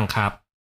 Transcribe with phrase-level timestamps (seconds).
[0.00, 0.32] ังครับ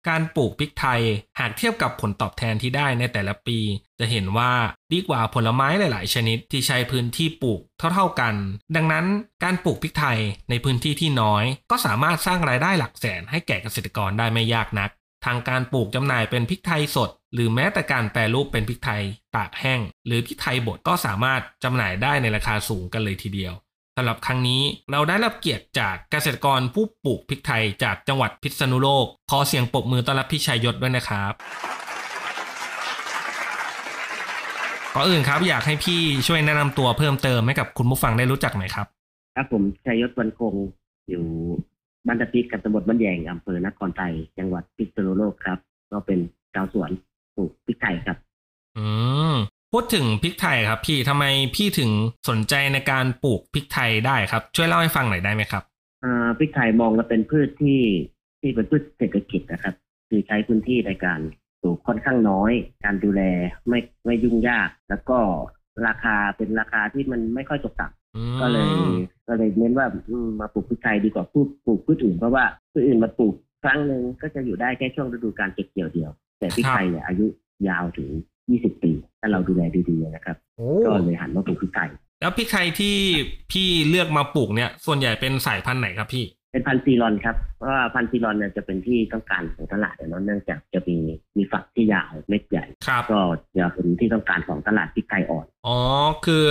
[0.10, 1.02] การปลูกพริกไทย
[1.40, 3.60] หากเทียบกับผลตอบแทนที่ได้ในแต่ละปี
[4.00, 4.52] จะเห็นว่า
[4.94, 7.60] ดีกว่าผลไม้หลาย ๆ ชนิดที่ใช้พื้นที่ปลูก
[7.94, 8.36] เท่า ๆกัน
[8.76, 9.06] ดังนั้น
[9.44, 14.90] การปลูกพริกไทยในพื้นที่ที่น้อย ก็สามารถสร้างรายได้หลักแสนให้แก่เกษตรกรได้ไม่ยากนัก
[15.26, 19.04] ทางการปลูกจำหน่ายเป็นพริกไทยสด หรือแม้แต่การแปรรูปเป็นพริกไทย
[19.36, 23.54] ตากแห้ง หรือพริกไทยบดก็สามารถจำหน่ายได้ในราคาสูงกันเลยทีเดียว
[23.96, 24.62] สำหรับครั้งนี้
[24.92, 31.34] เราได้รับเกียรติจากเกษตรกรผู้ปลูกพริกไทยจากจังหวัดพิษณุโลก ขอเสียงปรบมือต้อนรับพี่ชัยยศด้วยนะครับ
[34.96, 38.88] ก่อนอื่นครับอยากให้พี่ช่วยแนะนำตัวเพิ่มเติมให้กับคุณผู้ฟังได้รู้จักหน่อยครับ
[39.36, 40.56] ครับผมชัยยศวันคง
[41.10, 41.24] อยู่
[42.08, 45.60] บ้านตะพิกกับตำบลบ้านแยงอำเภอนครไทยจังหวัดพิษณุโลกครับ
[45.92, 46.20] ก็เป็น
[46.54, 46.90] ชาวสวน
[47.36, 48.18] ปลูกพริกไทยครับ
[48.78, 48.86] อื
[49.34, 49.36] ม
[49.76, 51.92] พูดถึงพริกไทยครับพี่ทำไมพี่ถึง
[52.30, 55.64] สนใจในการปลูกพริกไทยได้ครับ ช่วยเล่าให้ฟังหน่อยได้ไหมครับ
[56.04, 57.82] อ่าพริกไทยมองแล้วเป็นพืชที่
[58.42, 59.76] ที่เป็นพืชเศรษฐกิจนะครับ
[60.10, 61.20] คือใช้พื้นที่ในการ
[61.62, 62.52] ปลูกค่อนข้างน้อย
[62.86, 63.22] การดูแล
[63.70, 65.20] ไม่ไม่ยุ่งยาก แล้วก็
[65.88, 68.70] ราคาเป็นราคาที่มันไม่ค่อยตกต่ำอืมก็เลย
[69.28, 73.34] ก็เลยเน้นว่าอืมมาปลูกพริกไทยดีกว่าปลูกปลูกพืชอื่นเพราะว่าพืชอื่นมาปลูก
[73.64, 77.26] ครั้งหนึ่งก็จะอยู่ได้แค่ช่วงฤดูการเก็บเกี่ยวเดียว แต่พริกไทยเนี่ยอายุ
[77.70, 78.10] ยาวถึง
[78.50, 81.90] 20ปี ถ้าเราดูแลดีๆนะครับโอ้ก็เลยหันมาปลูกพริกไทย
[82.22, 82.96] แล้วพริกไทยที่
[83.52, 90.98] พี่เลือกมาปลูกเนี่ย ส่วนใหญ่เป็นสายพันธุ์ไหนครับพี่ เป็นพันธุ์ซีรอนครับ เพราะว่าพันธุ์ซีรอนเนี่ยจะเป็นที่ต้องการของตลาดอะเนาะเนื่องจากจะมี
[91.38, 93.22] มีฝักที่ยาวเม็ดใหญ่ครับก็
[93.58, 95.78] จะเป็นที่ต้องการของตลาดพริกไทยอ่อน อ๋อ
[96.26, 96.44] คือ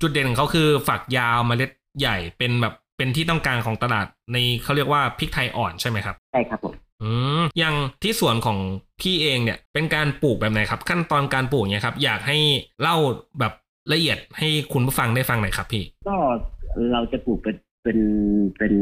[0.00, 1.70] จุดเด่นของเขาคือฝักยาวเมล็ด
[2.00, 7.10] ใหญ่เป็นแบบเป็นที่ต้องการของตลาดในเขาเรียกว่าพริกไทยอ่อนใช่ไหมครับ ใช่ครับผม อื
[7.40, 8.58] มอย่างที่สวนของ
[9.00, 12.38] พี่เองเนี่ยเป็นการปลูกแบบไหนครับ ขั้นตอนการปลูกเนี่ยครับ อยากให้
[12.82, 12.96] เล่า
[13.40, 13.52] แบบ
[13.92, 16.16] ละเอียดให้คุณผู้ฟังได้ฟังหน่อยครับพี่ ก็
[16.92, 17.98] เราจะปลูกเป็นเป็น
[18.58, 18.74] เป็น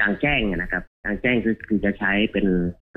[0.00, 2.46] กลางแจ้งอะนะครับกลางแจ้งคือคือจะใช้เป็น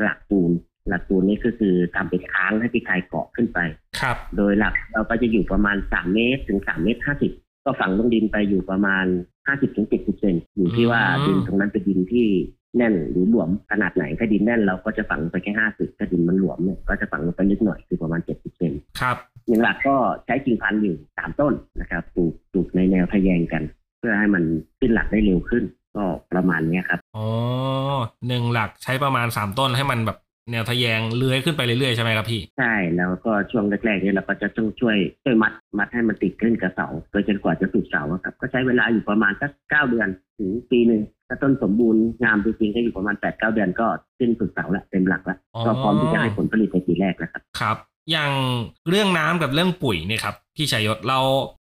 [0.01, 0.51] หลักปูน
[0.89, 3.59] หลักปูนนี่ก็คือทำเป็นค้างให้พริกไทยเกาะขึ้นไป
[3.99, 7.01] ครับ โดยหลักเราก็จะอยู่ประมาณ3เมตรถึง3เมตร
[7.31, 9.05] 50ก็ฝังลงดินไปอยู่ประมาณ
[9.41, 12.27] 50ถึง70เซนอยู่ที่ว่าอืมดินตรงนั้นเป็นดินที่
[12.75, 19.17] แน่นหรือหลวมขนาดไหนถ้าดินแน่นเราก็จะฝังลงไปแค่50ถ้าดินมันหลวมเนี่ยก็จะฝังลงไปลึกหน่อยคือประมาณ70เซนครับ
[19.47, 19.95] อย่างหลักก็
[20.25, 23.63] ใช้กิ่งพันธุ์อยู่3ต้นนะครับปลูกปลูกในแนวทะแยงกัน
[23.99, 24.43] เพื่อให้มัน
[24.79, 25.63] ขึ้นหลักได้เร็วขึ้น
[25.95, 27.27] ก็ประมาณเนี้ยครับอ๋อ
[28.27, 30.17] หนึ่งหลักใช้ประมาณสามต้นให้มันแบบ
[30.51, 40.07] แนวทะแยงเลื้อยขึ้นไปเรื่อยๆใช่ไหมครับพี่ ใช่แล้วก็ช่วงแรกๆเนี่ยเราก็จะต้องช่วยช่วยมัดมัดให้มันติดขึ้นกับเสาโดยจนกว่าจะสุดเสาอะครับก็ใช้เวลาอยู่ประมาณสักเก้าเดือน
[40.37, 43.87] ถึงปีหนึ่งถ้าต้นสมบูรณ์งามจริงๆก็อยู่ประมาณแปดเก้าเดือนก็
[44.17, 47.77] ขึ้นสุดเสาละเต็มหลักละอ๋อก็พร้อมที่จะให้ผลผลิตในปีแรกแล้วครับครับ
[48.11, 48.31] อย่าง
[48.89, 51.19] เรื่องน้ำกับเรื่องปุ๋ยเนี่ยครับพี่ชัยยศเรา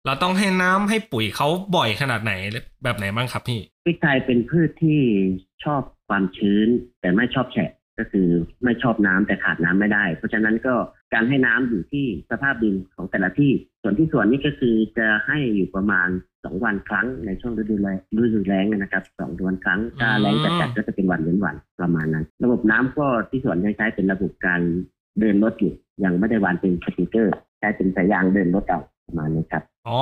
[0.07, 2.33] เราต้องให้น้ำให้ปุ๋ยเขาบ่อยขนาดไหน
[2.83, 5.01] แบบไหนบ้างครับพี่พริกไทยเป็นพืชที่
[5.65, 6.69] ชอบความชื้น
[7.01, 8.29] แต่ไม่ชอบแฉะ ก็คือ
[8.65, 10.75] ไม่ชอบน้ำแต่ขาดน้ำไม่ได้ เพราะฉะนั้นก็
[11.15, 16.09] การให้น้ำอยู่ที่สภาพดินของแต่ละที่ ส่วนที่สวนนี่ก็คือจะให้อยู่ประมาณ
[16.45, 24.61] สองวันครั้งในช่วงฤดูแล้งฤดูแล้งนะครับสองวันครั้งถ้าแล้งจัดๆก็จะเป็นวันเว้นวันประมาณนั้น ระบบน้ำก็ที่สวนยังใช้เป็นระบบการ
[25.21, 25.73] เดินรถอยู่
[26.05, 29.99] ยังไม่ได้วางเป็นสปริงเกอร์ใช้เป็นสายยางเดินรถเอาประมาณนี้ครับอ๋อ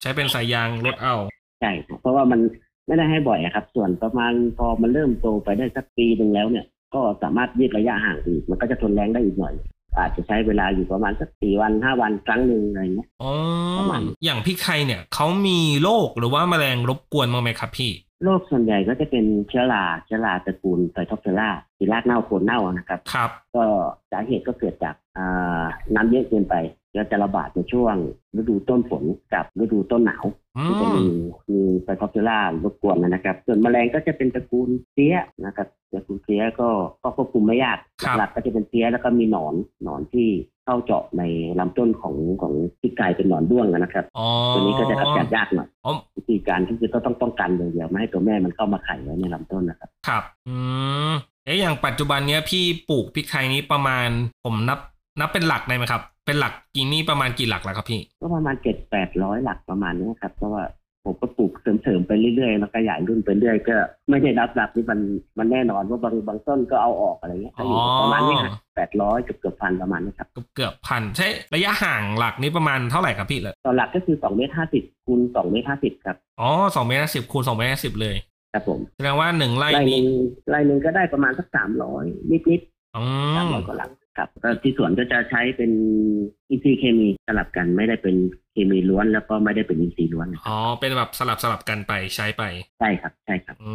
[0.00, 1.14] ใช้เป็นสายยางรถเอา
[1.60, 2.40] ใช่ครับเพราะว่ามัน
[2.86, 6.64] ไม่ได้ให้บ่อยอะครับ ส่วนประมาณพอมันเริ่มโตไปได้สักปีหนึ่งแล้วเนี่ย
[6.94, 9.54] ก็สามารถยืดระยะห่างอีก มันก็จะทนแรงได้อีกหน่อย
[9.98, 13.32] อาจจะใช้เวลาอยู่ประมาณสักสี่วันห้าวันครั้งหนึ่งอะไรเงี้ยอ๋อ
[13.78, 17.92] ประมาณนี้อย่างพริกไทยเนี่ยเขามีโรคหรือว่าแมลงรบกวนบ้างไหมครับพี่
[18.24, 23.64] โรคส่วนใหญ่ก็จะเป็นเชื้อราเชื้อราตระกูล Phytophthora คือรากเน่าโคนเน่านะครับ ครับ ก็
[24.10, 25.64] สาเหตุก็เกิดจากอ่า
[25.94, 26.54] น้ำเยอะเกินไป
[26.96, 27.94] แล้วจะระบาดในช่วง
[28.38, 29.04] ฤดูต้นฝน
[29.34, 30.24] กับฤดูต้นหนาว
[30.56, 31.04] อืที่จะมี
[31.50, 36.68] มี Phytophthora รบกวนนะครับ ส่วนแมลงก็จะเป็นตระกูลเพลี้ยนะครับตระกูลเพลี้ยก็
[37.02, 39.54] ก็ควบคุมไม่ยากครับหลักๆก็จะเป็นเพลี้ยแล้วก็มีหนอน
[39.84, 40.28] หนอนที่
[40.64, 41.22] เข้าเจาะใน
[41.58, 50.56] ลำต้นของของที่กลายเป็นหนอนด้วงนะครับอ๋อตัวนี้ก็จะกำจัดยากหน่อยอ๋อวิธีการที่คือก็ต้องป้องกันอย่างเดียวไม่ให้ตัวแม่มันเข้ามาไข่ไว้ในลำต้นนะครับ ครับ อื
[51.10, 51.12] ม
[51.44, 54.08] เอ๊ะอย่างปัจจุบันเนี้ยพี่ปลูกพริกไทยนี้ประมาณ
[54.44, 54.78] ผมนับ
[55.20, 60.64] นับเป็นหลักได้ไหมครับ เป็นหลักกี่นี่ประมาณกี่หลักแล้วครับพี่ ก็ประมาณเจ็ดแปดร้อยหลักประมาณนี้ครับ เพราะว่า
[61.04, 63.76] ผมก็ปลูกเสริมๆไปเรื่อยๆแล้วขยายรุ่นไปเรื่อยก็
[64.10, 65.00] ไม่ได้รับหลักที่มัน
[65.38, 78.16] มันแน่นอนว่าบางบางต้นก็เอาออกอะไรเงี้ยก็อยู่ประมาณนี้ครับแปดร้อยเกือบเกือบพันประมาณนี้ครับ เกือบเกือบพันใช่ระยะห่างหลักนี้ประมาณเท่าไหร่ครับพี่เลยต่อหลักก็คือสองเมตรห้าสิบคูณสองเมตรห้าสิบครับอ๋อสองเมตรสิบคูณสองเมตรสิบเลย
[78.52, 80.18] ครับผมแสดงว่าหนึ่งไร่ไร่หนี้นึ่ง
[80.50, 83.02] ไร่หนึ่งก็ได้ประมาณสักสามร้อยนิดๆอื
[83.36, 85.70] สามมร้อยกว่าหลัง ครับก็ที่สวนก็จะใช้เป็น
[86.50, 88.16] อินทรีย์เคมีสลับกันไม่ได้เป็น
[88.52, 92.42] เคมีล้วนแล้วก็ไม่ได้เป็นอินทรีย์ล้วนอ๋อเป็นแบบสลับสลับกันไปใช้ไป
[92.80, 93.72] ใช่ครับใช่ครับอื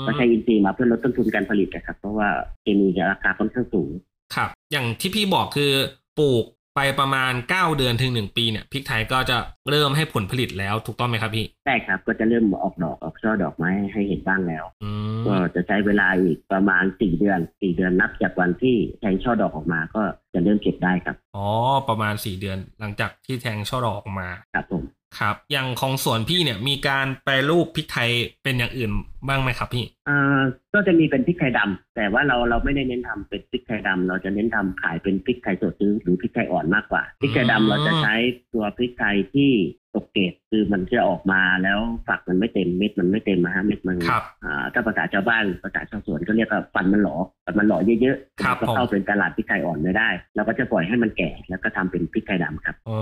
[0.00, 2.28] มก็ใช้อินทรีย์มาเพื่อลดต้นทุนการผลิตนะครับ เพราะว่า
[2.62, 3.90] เคมีจะราคาค่อนข้างสูง
[4.34, 5.72] ครับ อย่างที่พี่บอกคือ
[6.18, 6.44] ปลูก
[6.76, 9.36] ไปประมาณ 9 เดือนถึง 1 ปีเนี่ยพริกไทยก็จะ
[9.70, 14.90] เริ่มให้ผลผลิตแล้วถูกต้องไหมครับพี่ใช่ครับก็จะเริ่มออกดอกออกช่อดอกไม้ให้เห็นบ้างแล้วอื
[15.20, 20.02] มก็จะใช้เวลาอีกประมาณสี่เดือนสี่เดือนนับจากวันที่แทงช่อดอกออกมาก็
[20.34, 21.46] จะเริ่มเก็บได้ครับอ๋อ
[21.88, 24.82] ประมาณ 4 เดือนหลังจากที่แทงช่อดอกออกมาครับผม
[25.18, 28.10] ครับ อย่างของสวนพี่เนี่ยมีการแปรรูปพริกไทย
[28.42, 28.90] เป็นอย่างอื่น
[29.28, 30.40] บ้างไหมครับพี่อ่า
[30.74, 38.14] ก็จะมีเป็นพริกไทยดำแต่ว่าเราเราไม่ได้เน้นทำเป็นพริกไทยดำเราจะเน้นทำขายเป็นพริกไทยสดหรือหรือพริกไทยอ่อนมากกว่าพริกไทยดำเราจะใช้
[38.52, 39.50] ตัวพริกไทยที่
[39.94, 41.78] ตกเกรดคือมันจะออกมาแล้ว
[42.08, 52.98] ฝักมันไม่เต็มเม็ดมันไม่เต็มนะฮะเม็ดมันครับอ่าถ้าภาษาชาวบ้านภาษาชาวสวนก็เรียกว่าฟันมันหลอฟันมันหลอเยอะๆครับก็ผมเข้าเป็นตลาดพริกไทยอ่อนไม่ได้เราก็จะปล่อยให้มันแก่แล้วก็ทำเป็นพริกไทยดำครับอ๋อ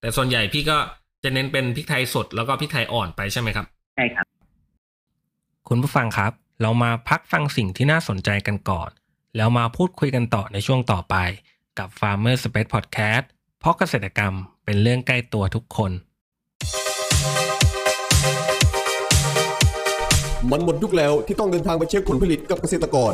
[0.00, 0.76] แต่ส่วนใหญ่พี่ก็
[1.24, 3.66] จะเน้นเป็นพริกไทยสดแล้วก็พริกไทยอ่อนไปใช่ไหมครับ
[3.96, 4.26] ใช่ครับ
[5.68, 6.32] คุณผู้ฟังครับ
[6.62, 8.90] เรามาพักฟังสิ่งที่น่าสนใจกันก่อน
[9.36, 11.16] แล้วมาพูดคุยกันต่อในช่วงต่อไป
[11.78, 13.24] กับ Farmer Space Podcast
[13.60, 14.34] เพราะเกษตรกรรม
[14.64, 15.90] เป็นเรื่องใกล้ตัวทุกคน
[20.50, 23.12] มันหมดยุคแล้วที่ต้องเดินทางไปเช็คผลผลิตกับเกษตรกร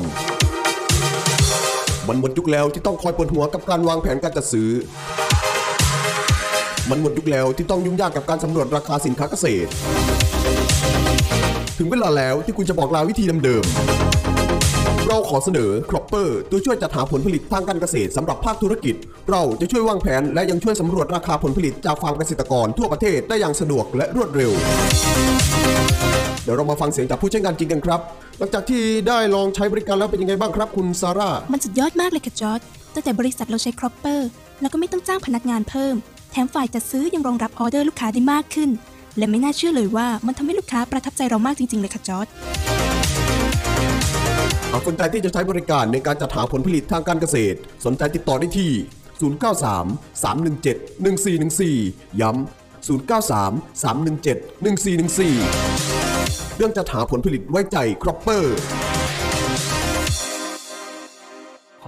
[2.09, 4.71] มันหมดยุคแล้วที่ต้องคอยปวดหัวกับการวางแผนการจัดซื้อ
[6.91, 9.71] มันหมดยุคแล้วที่ต้องยุ่งยากกับการสำรวจราคาสินค้าเกษตร
[11.79, 18.95] ถึงเวลาแล้วที่คุณจะบอกลาวิธีเดิมๆเราขอเสนอ Cropper ตัวช่วยจัดหาผลผลิตทางการเกษตรสำหรับภาคธุรกิจ
[19.31, 24.53] เราจะช่วยวางแผนและยังช่วยสำรวจราคาผลผลิตจากฟาร์มเกษตรกรทั่วประเทศได้อย่างสะดวกและรวดเร็ว
[26.45, 28.01] เดี๋ยวเรามาฟังเสียงจากผู้ใช้งานจริงกันครับ
[28.39, 32.61] หลังจากที่ได้ลองใช้บริการแล้วเป็นยังไงบ้างครับ คุณซาร่า มันสุดยอดมากเลยค่ะจอร์จ
[32.95, 34.29] ตั้งแต่บริษัทเราใช้ Cropper
[34.61, 35.97] แล้วก็ไม่ต้องจ้างพนักงานเพิ่ม
[36.31, 38.71] แถมฝ่ายจัดซื้อยังรองรับออเดอร์ลูกค้าได้มากขึ้น
[39.19, 42.27] และไม่น่าเชื่อเลยว่ามันทำให้ลูกค้าประทับใจเรามากจริง ๆ เลยค่ะจอร์จ
[44.73, 48.71] หากสนใจที่จะใช้บริการในการจัดหาผลผลิตทางการเกษตร สนใจติดต่อได้ที่
[49.21, 51.01] 093 317
[51.69, 58.57] 1414 ย้ำ 093 317 1414 เรื่องจัดหาผลผลิตไว้ใจ Cropper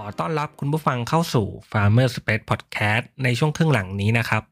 [0.03, 4.43] อต้อนรับคุณผู้ฟังเข้าสู่ Farmer Space Podcast ในช่วงครึ่งหลังนี้นะครับ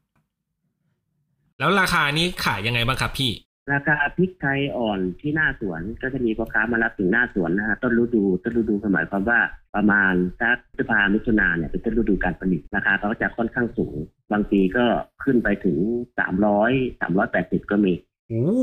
[1.58, 3.32] แล้วราคานี้ขายยังไงบ้างครับพี่
[3.72, 9.40] ราคาพริกไทยอ่อนที่หน้าสวนก็จะมีพ่อค้ามารับถึงหน้าสวนนะฮะต้นฤดูต้นฤดูหมายความว่า
[9.74, 13.94] ประมาณสักพฤษภามิถุนาเนี่ยเป็นต้นฤดูการผลิตราคาเขาก็จะค่อนข้างสูง
[14.32, 14.84] บางปีก็
[15.24, 15.78] ขึ้นไปถึง
[16.18, 17.92] สามร้อยสามร้อยแปดสิบก็มี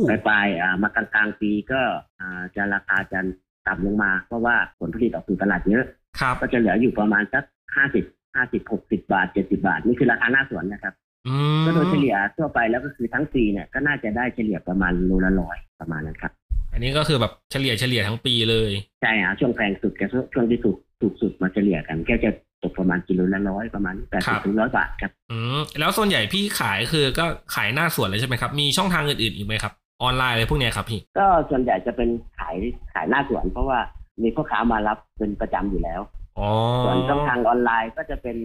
[0.09, 1.81] ปลายปลายๆอ่ามากลางกลางๆปีก็
[2.19, 3.19] อ่าจะราคาจะ
[3.68, 5.98] ต่ำลงมาเพราะว่าผลผลิตออกสู่ตลาดเยอะครับ
[6.42, 7.44] ก็จะเหลืออยู่ประมาณสัก
[7.75, 10.94] ห้าสิบห้าสิบหกสิบาทเจ็ดสิบาท นี่คือราคาหน้าสวนนะครับ
[11.28, 16.31] อืมก็โดยเฉลี่ยทั่วไปแล้วก็คือทั้งปีเนี่ยก็น่าจะได้เฉลี่ยประมาณโลละร้อยประมาณนั้นครับ
[16.73, 18.71] อันนี้ก็คือแบบเฉลี่ยเฉลี่ยทั้งปีเลย
[19.02, 22.31] ใช่ฮะช่วงแพงสุดกับช่วงที่ถูกถูกสุดมาเฉลี่ยกันก็จะ
[22.64, 29.73] ตกประมาณกิโลละร้อยประมาณแปดครัสิบบถึงร้อยบาทครับอืมแล้วส่วนใหญ่พี่ขายคือก็ขายหน้าสวนเลยใช่ไหมครับ มีช่องทางอื่นๆอีกไหมครับ
[30.04, 32.56] ออนไลน์อะไรพวกเนี้ยครับพี่ ก็ส่วนใหญ่จะเป็นขาย
[32.94, 33.80] ขายหน้าสวนเพราะว่า
[34.23, 36.02] มีพ่อค้ามารับเป็นประจำอยู่แล้ว
[36.40, 36.49] อ๋อ
[36.85, 38.38] ส่วนช่องทางออนไลน์ก็จะเป็น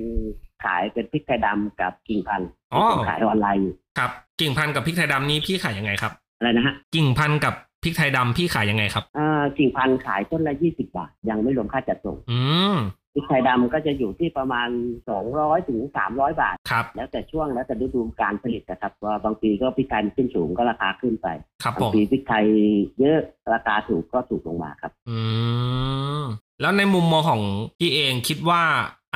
[0.64, 12.40] ขายเป็นพริกไทยดำกับกิ่งพันธุ์อ๋อที่ผมขายออนไลน์อยู่ครับกิ่งพันธุ์กับพริกไทยดำนี้พี่ขายยังไงครับอะไรนะฮะกิ่งพันธุ์กับพริกไทยดำพี่ขายยังไงครับอ่ากิ่งพันธุ์ขายต้นละยี่สิบาทยังไม่รวมค่าจัดส่ง อื
[12.75, 12.76] ม
[13.14, 14.68] พริกไทยดำก็จะอยู่ที่ประมาณ
[15.09, 21.28] สองร้อยถึงสามร้อยบาท ครับ แล้วแต่ช่วงแล้วแต่ฤดูการผลิตนะครับว่าบางปีก็พริกไทยมันขึ้นสูงก็ราคาขึ้นไป
[21.62, 22.47] ครับบาผงมปีพริกไทย
[23.00, 23.18] เยอะ
[23.54, 25.18] ราคาถูกก็ถูกลงมาครับ อื
[26.21, 26.23] ม
[26.61, 27.42] แล้วในมุมมองของ
[27.78, 28.62] พี่เองคิดว่า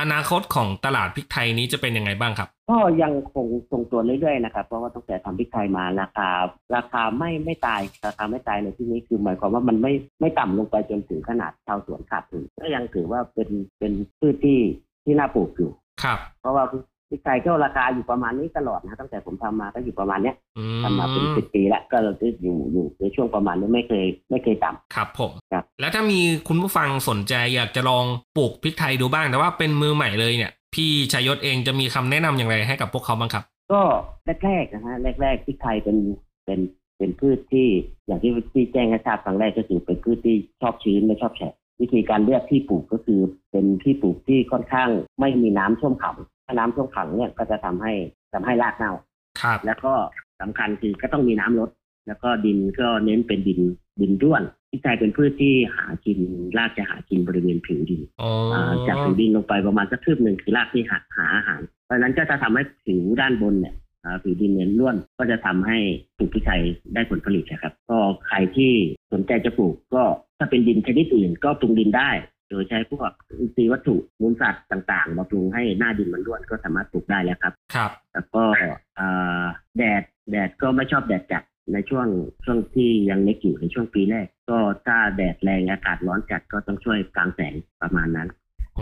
[0.01, 6.29] อนาคตของตลาดพริกไทยนี้จะเป็นยังไงบ้างครับ ก็ยังคงทรงตัวเรื่อยๆนะครับเพราะว่าตั้งแต่ทำพริกไทยมาราคา
[6.75, 14.59] ราคาไม่ไม่ตายราคาไม่ตายในที่นี้คือหมายความว่ามันไม่ไม่ต่ำลงไปจนถึงขนาดชาวสวนขาดทุนก็ยังถือว่าเป็นเป็นพืชที่
[15.03, 15.71] ที่น่าปลูกอยู่
[16.03, 16.63] ครับ เพราะว่า
[17.09, 22.11] พริกไทยก็ราคาอยู่ประมาณนี้ตลอดนะตั้งแต่ผมทำมาก็อยู่ประมาณเนี้ยอืทำมาเป็นสิบปีแล้วก็เรา
[22.41, 28.05] อยู่อยู่ในช่วงประมาณนี้ไม่เคยไม่เคยต่ำครับผมครับแล้วถ้ามีคุณผู้ฟังสนใจอยากจะลอง
[28.37, 33.81] ปลูกพริกไทยดูบ้างแต่ว่าเป็นมือใหม่เลยเนี่ยพี่ชายศเองจะมีคำแนะนำอย่างไรให้กับพวกเขาบ้างครับ ก็
[34.45, 35.97] แรกๆนะฮะแรกๆพริกไทยเป็น
[36.45, 36.59] เป็น
[36.97, 37.67] เป็นพืชที่
[38.07, 43.19] อย่างที่ที่แจ้งให้ทราบครั้งแรกก็คือเป็นพืชที่ชอบชื้นไม่ชอบแฉะวิธีการเลือกที่ปลูกก็คือ
[43.51, 44.89] เป็นที่ปลูกที่ค่อนข้าง
[45.19, 46.15] ไม่มีน้ำท่วมขัง
[46.49, 47.93] ถ้าน้ำท่วมขังเนี่ยก็จะทำให้
[48.33, 48.93] ทำให้รากเน่า
[49.41, 49.93] ครับแล้วก็
[50.41, 51.69] สำคัญคือก็ต้องมีน้ำลด
[52.07, 53.61] แล้วก็ดินก็เน้นเป็นดิน
[54.01, 56.19] ดินด้วนพริกไทยเป็นพืชที่หากิน
[56.57, 65.77] รากจะหากินบริเวณผิวดินอ๋ออ่าจากผิวดินลงไปประมาณสักคืบหนึ่งคือรากที่หาหาอาหาร เพราะฉะนั้นก็จะทำให้ผิวด้านบนเนี่ยอ่าผิวดินเนี่ยร่วนก็จะทำให้
[66.17, 66.61] ปลูกพริกไทย
[66.93, 68.71] ได้ผลผลิตนะครับ ก็ใครที่
[69.13, 70.03] สนใจจะปลูกก็
[70.37, 72.09] ถ้าเป็นดินชนิดอื่นก็ปรุงดินได้
[72.49, 78.43] โดยใช้พวกอินทรีย์วัตถุมูลสัตว์ต่างๆมาปรุงให้หน้าดินมันร่วนก็สามารถปลูกได้แล้วครับ ครับ แล้วก็
[78.99, 79.43] อ่า
[79.77, 82.07] แดดแดดก็ไม่ชอบแดดจัดในช่วง
[82.45, 88.29] ช่วงที่ยังเล็กอยู่ในช่วงปีแรก ก็ถ้าแดดแรงอากาศร้อนจัดก็ต้องช่วยกางแสงประมาณนั้น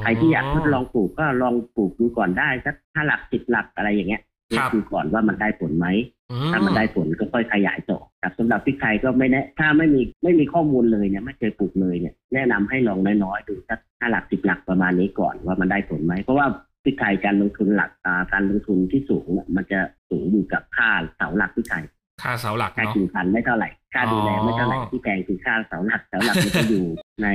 [0.01, 5.87] ใครที่อยากทดลองปลูกก็ลองปลูกดูก่อนได้สักห้าหลักสิบหลักอะไรอย่างเงี้ย เช็คดูก่อนว่ามันได้ผลไหม
[6.31, 16.47] อืถ้ามันได้ผลก็ค่อยขยายต่อครับสำหรับพริกไทยก็ไม่แนะถ้าไม่มีไม่มีข้อมูลเลยเนี่ยไม่เคยปลูกเลยเนี่ยแนะนำให้ลองน้อยๆดูสักห้าหลักสิบหลักประมาณนี้ก่อนว่ามันได้ผลไหมเพราะว่า
[16.83, 21.83] พริกไทยการลงทุนหลักอ่าการลงทุนที่สูงเนี่ยมันจะสูงอยู่กับค่าเสาหลักพริกไทย
[22.23, 26.85] ค่าเสาหลักค่าเนาะกิ่งพันธุ์ไม่เท่าไหร่ค่าดูแลอ๋อไม่เท่าไหร่ที่แพงคือค่าเสาหลักเสาหลักมันจะอยู่
[27.23, 27.27] ใน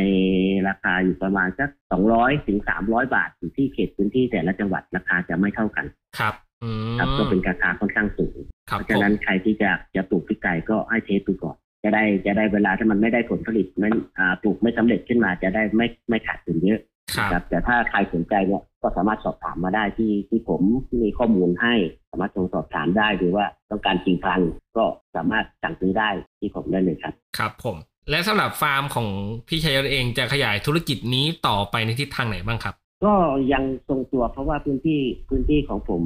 [0.69, 5.85] ราคาอยู่ประมาณสักสองร้อยถึงสามร้อยบาทอยู่ที่เขตพื้นที่แต่ละจังหวัดราคาจะไม่เท่ากัน
[6.19, 6.52] ครับอืม
[6.99, 8.37] ครับก็เป็นราคาค่อนข้างสูง
[8.71, 16.81] ครับเพราะฉะนั้นใครที่จะจะปลูกพริกไก่ก็ให้เทสดูก่อน จะได้จะได้เวลาถ้ามันไม่ได้ผลผลิตมันอ่าปลูกไม่สำเร็จขึ้นมาจะได้ไม่ไม่ขาดทุนเยอะ
[17.17, 21.75] ครับครับแต่ถ้าใครสนใจเนี่ยก็สามารถสอบถามมาได้ที่ที่ผมที่มีข้อมูลให้
[22.11, 24.85] สามารถโทรสอบถามได้หรือว่าต้องการจริงพันธุ์ก็
[25.17, 27.77] สามารถสั่งซื้อได้ที่ผมได้เลยครับ ครับผม
[28.11, 29.09] และสำหรับฟาร์มของ
[29.49, 33.15] พี่ชายศเองจะขยายธุรกิจนี้ต่อไปในทิศทางไหนบ้างครับ ก็
[33.53, 36.03] ยังทรงตัวเพราะว่าพื้นที่พื้นที่ของผม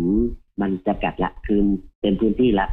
[0.61, 1.61] มันจะกัดละคือ
[2.01, 2.69] เป็นพื้นที่ละ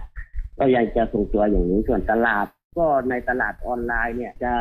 [0.60, 2.46] ก็ยังจะทรงตัวอย่างนี้ส่วนตลาด
[2.78, 4.54] ก็ในตลาดออนไลน์เนี่ยจะ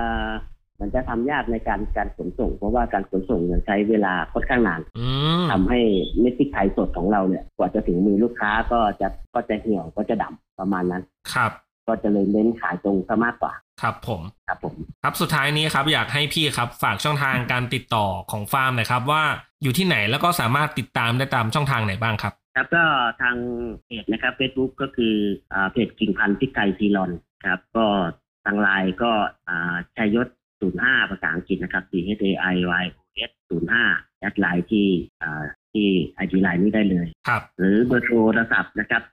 [0.81, 5.07] มันจะทำยากในการการขนส่ง เพราะว่าการขนส่งเนี่ยใช้เวลาค่อนข้างนานอื
[5.43, 5.81] มทำให้
[6.21, 11.03] เม็ดพริกไทยสดของเราเนี่ยกว่าจะถึงมือลูกค้าก็จะก็จะเหี่ยวก็จะดำประมาณนั้น
[11.35, 11.53] ครับ
[11.89, 13.53] ก็จะเลยเน้นขายตรงซะมากกว่า
[13.83, 19.23] ครับผมครับผม ครับสุดท้ายนี้ครับอยากให้พี่ครับฝากช่องทางการติดต่อของฟาร์มหนะครับ ว่า
[19.63, 22.85] อยู่ที่ไหนแล้วก็สามารถติดตามได้ตามช่องทางไหนบ้างครับ ครับก็
[23.23, 23.37] ทาง
[23.85, 25.15] เพจนะครับเฟซบุ๊กก็คือ
[25.53, 27.11] อ่าเพจกิ่งพันธุ์พริกไทยซีรอน
[27.47, 27.87] ครับ ก็
[28.45, 29.13] ทางไลน์ก็
[29.49, 30.29] อ่าชัยยศ
[30.69, 33.33] 05 ภาษาอังกฤษนะครับ C H A I Y O S
[33.79, 34.89] 05 add LINE ที่
[35.23, 39.03] อ่าที่ไอดีไลน์นี้ได้เลยครับ หรือเบอร์โทรศัพท์นะครับ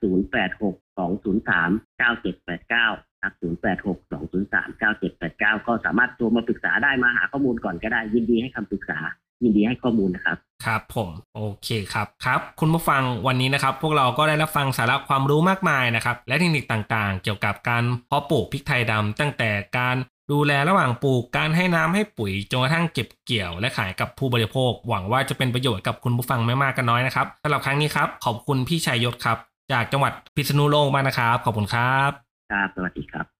[0.98, 3.96] 203 9789ครับ086
[4.42, 8.98] 203 9789 ก็สามารถโทรมาปรึกษาได้มาหาข้อมูลก่อนก็ได้ยินดีให้คำปรึกษา
[9.42, 19.96] ยินดีให้ข้อมูลนะครับครับผมโอเคครับครับ คุณผู้ฟังวันนี้นะครับ พวกเราก็ได้รับฟังสาระความรู้มากมายนะครับ และเทคนิคต่างๆ เกี่ยวกับการเพาะปลูกพริกไทยดำตั้งแต่การ
[20.32, 29.38] ดูแลระหว่างปลูกการให้น้ำให้ปุ๋ยจนกระทั่งเก็บเกี่ยวและขายกับผู้บริโภค หวังว่าจะเป็นประโยชน์กับคุณผู้ฟังไม่มากก็น้อยนะครับสำหรับครั้งนี้ครับ ขอบคุณพี่ชัยยศครับ
[29.72, 32.10] จากจังหวัดพิษณุโลกมากนะครับ ขอบคุณครับ
[32.50, 33.39] ครับสวัสดีครับ